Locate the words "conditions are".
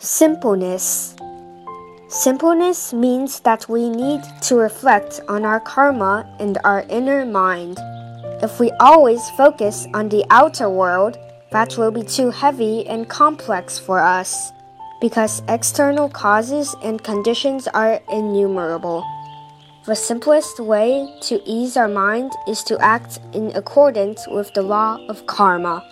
17.02-18.00